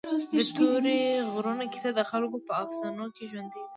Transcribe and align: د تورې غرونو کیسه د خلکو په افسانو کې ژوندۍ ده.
د 0.35 0.37
تورې 0.55 0.97
غرونو 1.33 1.63
کیسه 1.71 1.89
د 1.93 1.99
خلکو 2.11 2.37
په 2.47 2.51
افسانو 2.63 3.05
کې 3.15 3.23
ژوندۍ 3.31 3.59
ده. 3.63 3.69